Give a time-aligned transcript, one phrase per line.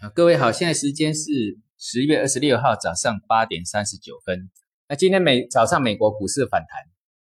[0.00, 4.50] 啊，各位好，现在时间是十月二十六号早上八点三十九分。
[4.88, 6.82] 那今天美早上美国股市反弹，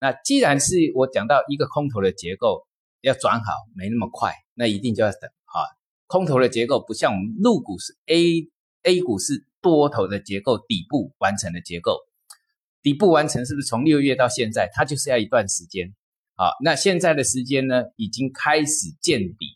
[0.00, 2.66] 那既然是我讲到一个空头的结构
[3.02, 5.62] 要转好，没那么快，那一定就要等啊。
[6.08, 8.48] 空头的结构不像我们陆股是 A
[8.82, 12.00] A 股是多头的结构，底部完成的结构，
[12.82, 15.94] 底部完成是不是从六月到现在，它就是要一段时间。
[16.34, 19.46] 好，那现在的时间呢，已经开始见底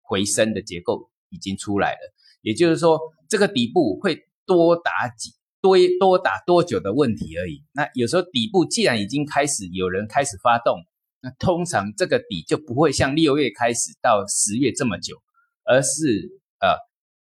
[0.00, 1.10] 回升的结构。
[1.30, 2.12] 已经出来了，
[2.42, 7.64] 也就是说，这个底部会多打几多多打多久的问题而已。
[7.72, 10.78] 那有时候底部既然已经开始有人开始发动，
[11.20, 15.16] 那通常这个底就不会像六月开始到十月这么久，
[15.64, 16.76] 而是呃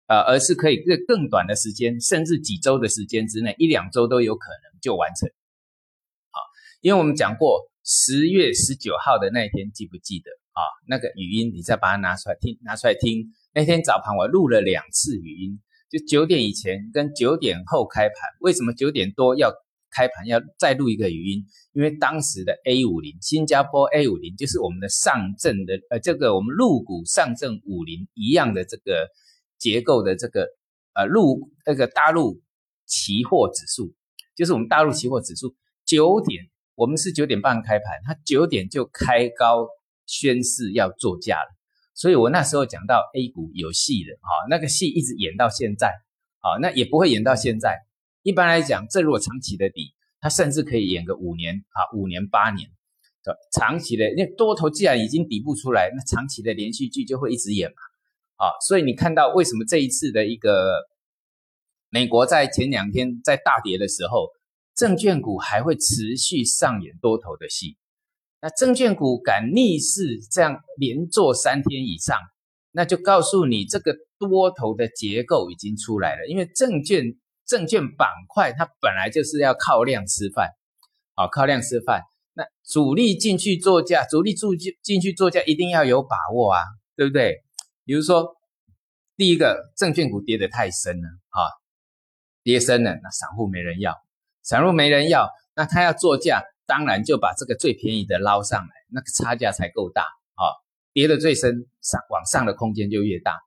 [0.07, 5.29] 呃，而是可以更更短的时间，甚至几周的时间之内，一两周都有可能就完成。
[6.31, 6.39] 好，
[6.81, 10.61] 因为我们讲过十月十九号的那一天，记不记得啊？
[10.87, 13.31] 那个语音，你再把它拿出来听，拿出来听。
[13.53, 15.59] 那天早盘我录了两次语音，
[15.89, 18.15] 就九点以前跟九点后开盘。
[18.39, 19.51] 为什么九点多要
[19.89, 21.43] 开盘要再录一个语音？
[21.73, 29.09] 因为当时的 A 五零，新加坡 A 五零就是我们的上证的呃这个我们陆股上证五零一样的这个
[29.57, 30.47] 结构的这个
[30.93, 32.41] 呃陆那个大陆
[32.85, 33.93] 期货指数，
[34.33, 35.53] 就是我们大陆期货指数
[35.85, 36.45] 九点
[36.75, 39.67] 我们是九点半开盘，它九点就开高
[40.05, 41.60] 宣誓要做价了。
[42.01, 45.89] 所以我那时候讲到 A 股有戏的，哈，那个戏一直演到现在，
[46.39, 47.77] 啊，那也不会演到现在。
[48.23, 52.71] 一般来讲，这如果长期的底，它甚至可以演个五年，啊，五年八年，
[53.53, 60.73] 长期的，那多头既然已经底部出来，那长期的连续剧就会一直演嘛，啊，所以你看到为什么这一次的一个
[61.91, 64.27] 美国在前两天在大跌的时候，
[64.75, 67.77] 证券股还会持续上演多头的戏。
[68.41, 72.17] 那证券股敢逆势这样连做三天以上，
[72.71, 76.25] 那就告诉你这个多头的结构已经出来了。
[76.27, 77.03] 因为证券
[77.45, 80.49] 证券板块它本来就是要靠量吃饭，
[81.13, 82.01] 好靠量吃饭。
[82.33, 86.61] 那主力进去做价，主力注进进去做价一定要有把握啊，
[86.95, 87.43] 对不对？
[87.85, 88.37] 比如说
[89.17, 91.45] 第一个证券股跌得太深了，啊，
[92.41, 93.95] 跌深了，那散户没人要，
[94.41, 96.41] 散户没人要，那他要做价。
[96.71, 100.03] 当然就把这个最便宜的捞上来，那个差价才够大
[100.35, 100.55] 啊！
[100.93, 103.41] 跌的最深，上往上的空间就越大。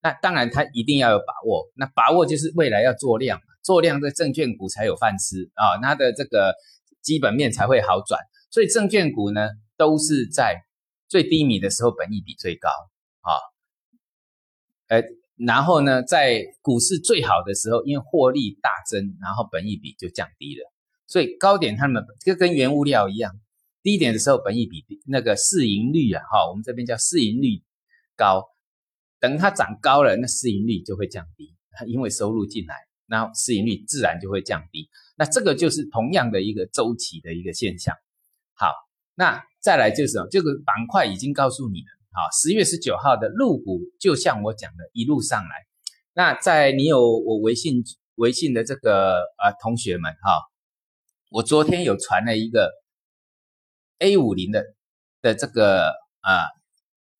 [0.00, 6.54] 那当然他一定要有把握，那把握就是未来要做量，做量的证券股才有饭吃啊，它的这个
[7.02, 8.18] 基本面才会好转。
[8.50, 10.62] 所以证券股呢，都是在
[11.06, 12.70] 最低迷的时候，本益比最高
[13.20, 13.36] 啊。
[14.88, 15.02] 呃，
[15.36, 20.69] 然后呢，在股市最好的时候，因为获利大增，然后本益比就降低了。
[21.10, 23.34] 所以高点，他们就跟原物料一样，
[23.82, 27.64] 低点的时候，本益比那个市盈率啊，哈，我们这边叫市盈率
[28.16, 28.44] 高，
[29.18, 31.52] 等它涨高了，那市盈率就会降低，
[31.88, 32.76] 因为收入进来，
[33.06, 34.88] 那市盈率自然就会降低。
[35.16, 37.92] 那这个就是同样的一个周期的一个现象。
[38.54, 38.72] 好，
[39.16, 45.66] 那再来就是这个板块已经告诉你了，好，十月十九号的入股，就像我讲的，一路上来。
[46.14, 47.82] 那在你有我微信
[48.14, 50.38] 微信的这个呃同学们，哈。
[51.30, 52.72] 我昨天有传了一个
[54.00, 54.64] A 五零的
[55.22, 55.84] 的这个
[56.22, 56.42] 啊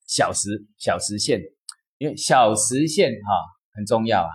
[0.05, 1.41] 小时小时线，
[1.97, 3.33] 因为小时线哈
[3.73, 4.31] 很重要啊。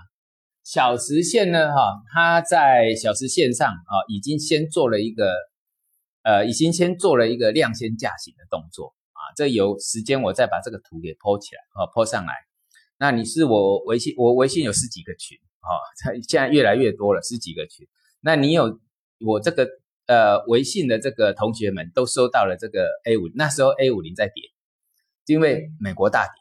[0.63, 5.33] 小时线呢哈，它在小时线上啊已经先做了一个
[6.23, 9.35] 呃，已经先做了一个量先价行的动作啊。
[9.35, 12.33] 这有时间我再把这个图给剖起来啊，剖上来。
[12.97, 15.67] 那你是我微信，我微信有十几个群啊，
[16.29, 17.85] 现在越来越多了，十几个群。
[18.21, 18.79] 那你有？
[19.19, 19.67] 我这个
[20.07, 24.43] 呃微信的这个同学们都收到了这个 A 五，那时候 A 五零在跌，
[25.25, 26.33] 因为美国大跌，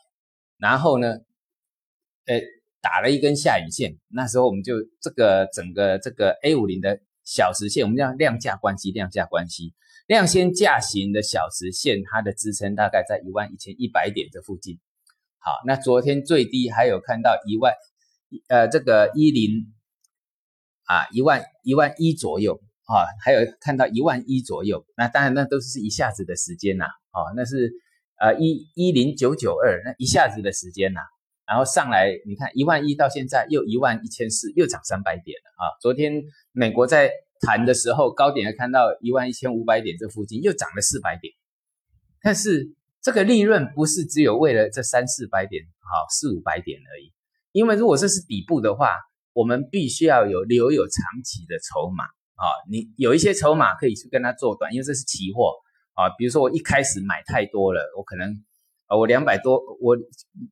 [0.59, 1.19] 然后呢，
[2.27, 2.41] 呃
[2.81, 9.73] 打了一根下影线，那时候我们就这个整个这个 A 五零的小时线，我们叫量价关系，量价关系，
[10.07, 14.81] 量先价型的小时线，它的支撑大概在一万一千一百点这附近。
[15.39, 17.73] 好，那昨天最低还有看到一万，
[18.49, 19.74] 呃这个一零。
[20.85, 27.73] 啊，一万一万一左右啊，还有看到一万一左右，那当然那都是一下子的时间呐，哦，那是
[28.21, 31.01] 呃一一零九九二，那一下子的时间呐，
[31.47, 35.73] 然后上来你看一万一到现在又一万一千四，又涨三百点了啊！
[35.81, 36.23] 昨天
[36.53, 37.11] 美国在
[37.41, 41.33] 谈的时候，高点看到一万一千五百点这附近又涨了四百点，
[42.21, 47.11] 但是这个利润不是只有为了这三四百点，好四五百点而已，
[47.53, 48.99] 因为如果这是底部的话。
[49.35, 52.05] 我们必须要有留有长期的筹码
[52.37, 52.47] 啊！
[52.71, 55.53] 你有一些筹码可以去跟他做短，因为这是期货
[55.95, 56.09] 啊。
[56.17, 58.43] 比如说我一开始买太多了，我可能
[58.87, 59.97] 啊我两百多，我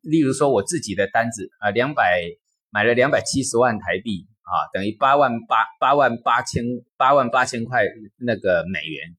[0.03, 2.23] 例如说我自己的单子啊两百
[2.71, 6.65] 买了两百七十万台币啊，等于八万八八万八千
[6.97, 7.85] 八万八千块
[8.19, 9.17] 那个美元，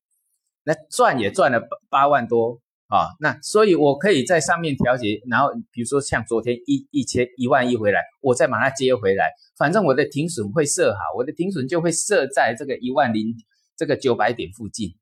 [0.64, 2.60] 那赚也赚了八八万多
[2.94, 13.34] 啊，那所以我可以在上面调节，然后比如说像昨天一一千一万一回来，我再把它接回来，反正我的停损会设好，我的停损就会设在这个一万零
[13.76, 14.96] 这个九百点附近，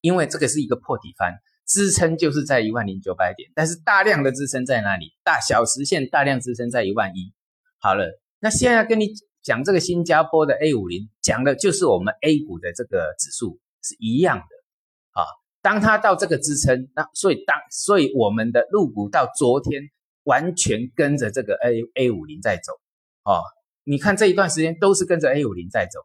[0.00, 1.34] 因为这个是一个破底翻。
[1.64, 5.12] 支撑就是在一万零九百点，但是大量的支撑在哪里？
[5.22, 7.32] 大小时线大量支撑在一万一。
[7.78, 8.06] 好了，
[8.40, 9.10] 那现在跟你
[9.42, 14.44] 讲这个新加坡的 A 五零，讲的就是我们 A 股的这个指数是一样的
[15.12, 15.24] 啊。
[15.62, 19.80] 当它到这个支撑，那所以当所以我们的入股到昨天
[20.24, 22.72] 完全跟着这个 A A 五零在走
[23.22, 23.40] 啊。
[23.84, 26.00] 你看这一段时间都是跟着 A 五零在走，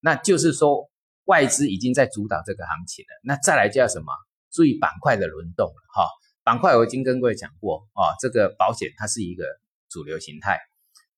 [0.00, 0.90] 那就是说
[1.26, 3.20] 外资已经在主导这个行情了。
[3.22, 4.06] 那再来叫什么？
[4.50, 6.08] 注意板块的轮动了哈，
[6.42, 9.44] 板块我已经跟各位讲过啊，这个保险它是一个
[9.88, 10.58] 主流形态。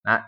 [0.05, 0.23] 那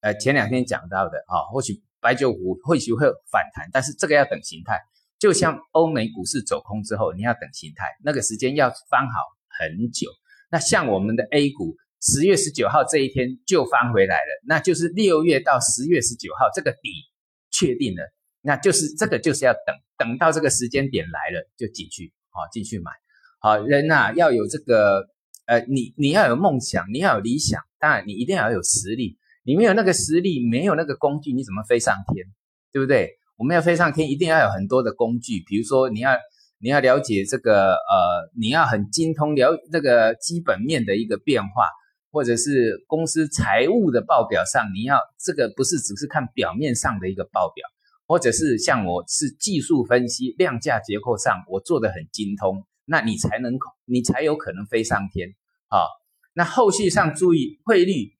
[0.00, 4.80] 呃前两天讲到的啊，或许白酒股或许会反弹，但是这个要等形态。
[5.22, 9.14] 就像欧美股市走空之后，你要等形态，那个时间要翻好
[9.60, 10.10] 很久。
[10.50, 16.90] 那像我们的 A 股，十月十九号这一天就翻回来了，那就是六月到十月十九号这个底
[17.52, 18.02] 确定了，
[18.40, 22.12] 那就是这个就是要等，等到这个时间点来了就进去。
[22.30, 22.90] 好，进去买。
[23.38, 25.06] 好人呐，要有这个，
[25.46, 29.18] 呃，你你要有梦想，你要有理想，当然你一定要有实力。
[29.44, 32.26] 你没有那个实力，没有那个工具，你怎么飞上天？
[32.72, 33.20] 对不对？
[33.36, 35.42] 我们要飞上天，一定要有很多的工具。
[35.46, 36.16] 比如说，你要
[36.58, 41.66] 你要了解这个，呃，你要很精通了那个基本面的一个变化，
[42.10, 47.66] 或者是公司财务的报表上，你要这个不是只是看表面上的一个报表。
[48.04, 53.54] 或者是像我是技术分析量价结构上我做的很精通，那你才能
[53.86, 55.30] 你才有可能飞上天
[55.68, 55.86] 啊。
[56.34, 58.10] 那后续上注意汇率，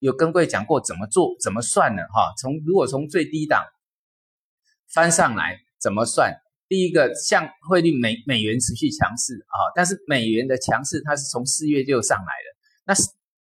[0.00, 2.02] 有跟各位讲过怎么做怎么算呢？
[2.12, 3.64] 哈，从如果从最低档
[4.92, 6.34] 翻上来怎么算？
[6.68, 12.56] 第一个像汇率美美元持续强势啊，但是美元的强势它是从四月就上来了，
[12.86, 13.08] 那是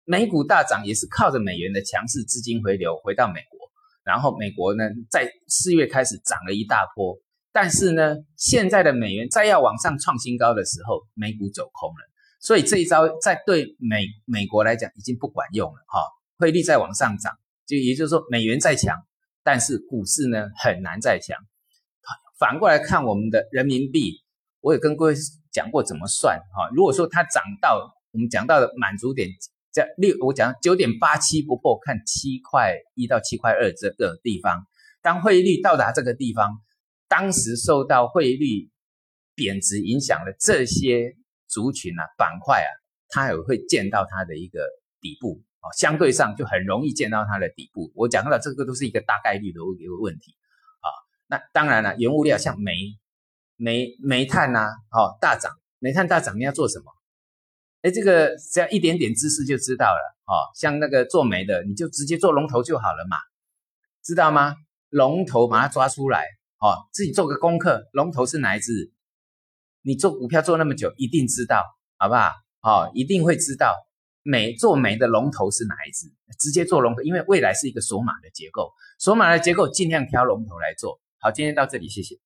[0.04, 3.60] 美股大涨也是靠着美元的强势资金回流回到美国。
[4.04, 7.16] 然后美国呢，在四月开始涨了一大波，
[7.52, 16.00] 但是呢，现在的美元再要往上创新高的时候，美股走空了，所以这一招在对美美国来讲已经不管用了哈，
[16.36, 17.32] 汇率再往上涨，
[17.64, 18.96] 就也就是说美元再强，
[19.42, 21.36] 但是股市呢很难再强。
[22.38, 24.22] 反过来看我们的人民币，
[24.60, 25.14] 我也跟各位
[25.50, 29.28] 讲过怎么算哈，如果说它涨到我们讲到的满足点。
[29.74, 34.66] 这六，我讲九点八七不破，看七块一到七块二这个地方。
[35.00, 36.60] 当汇率到达这个地方，
[37.08, 38.68] 当时受到汇率
[39.34, 41.16] 贬值影响的这些
[41.48, 42.68] 族群啊、板块啊，
[43.08, 44.68] 它也会见到它的一个
[45.00, 47.92] 底部哦，相对上就很容易见到它的底部。
[47.94, 50.34] 我讲到这个都是一个大概率的一个问题
[50.80, 50.90] 啊。
[51.28, 52.74] 那当然了，原物料像煤、
[53.56, 56.92] 煤、煤炭呐，哦大涨，煤炭大涨，你要做什么？
[57.82, 60.34] 哎，这个只要一点点知识就知道了哦。
[60.54, 63.16] 像那个做煤的，你就直接做龙头就好了嘛，
[64.02, 64.56] 知道吗？
[64.88, 66.26] 龙头把它抓出来
[66.58, 68.92] 哦，自己做个功课，龙头是哪一只？
[69.82, 71.64] 你做股票做那么久，一定知道，
[71.98, 72.30] 好不好？
[72.62, 73.76] 哦，一定会知道
[74.22, 76.06] 美做美的龙头是哪一只，
[76.38, 81.00] 直接做龙头，因为未来是一个锁码的结构，锁码的结构尽量挑龙头来做。
[81.18, 82.16] 好，今天到这里，谢谢。